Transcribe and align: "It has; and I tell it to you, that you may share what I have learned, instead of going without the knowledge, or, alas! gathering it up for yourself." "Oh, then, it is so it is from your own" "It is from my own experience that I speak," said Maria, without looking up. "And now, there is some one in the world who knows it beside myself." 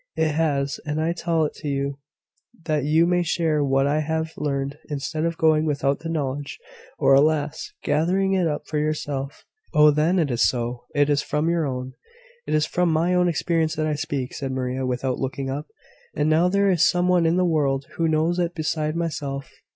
"It 0.15 0.29
has; 0.31 0.79
and 0.83 0.99
I 0.99 1.13
tell 1.13 1.45
it 1.45 1.53
to 1.57 1.67
you, 1.67 1.99
that 2.65 2.85
you 2.85 3.05
may 3.05 3.21
share 3.21 3.63
what 3.63 3.85
I 3.85 3.99
have 3.99 4.33
learned, 4.35 4.79
instead 4.89 5.25
of 5.25 5.37
going 5.37 5.63
without 5.63 5.99
the 5.99 6.09
knowledge, 6.09 6.57
or, 6.97 7.13
alas! 7.13 7.71
gathering 7.83 8.33
it 8.33 8.47
up 8.47 8.65
for 8.67 8.79
yourself." 8.79 9.45
"Oh, 9.75 9.91
then, 9.91 10.17
it 10.17 10.31
is 10.31 10.41
so 10.41 10.85
it 10.95 11.07
is 11.07 11.21
from 11.21 11.51
your 11.51 11.67
own" 11.67 11.93
"It 12.47 12.55
is 12.55 12.65
from 12.65 12.91
my 12.91 13.13
own 13.13 13.27
experience 13.27 13.75
that 13.75 13.85
I 13.85 13.93
speak," 13.93 14.33
said 14.33 14.51
Maria, 14.51 14.87
without 14.87 15.19
looking 15.19 15.51
up. 15.51 15.67
"And 16.15 16.31
now, 16.31 16.49
there 16.49 16.71
is 16.71 16.89
some 16.89 17.07
one 17.07 17.27
in 17.27 17.37
the 17.37 17.45
world 17.45 17.85
who 17.97 18.07
knows 18.07 18.39
it 18.39 18.55
beside 18.55 18.95
myself." 18.95 19.51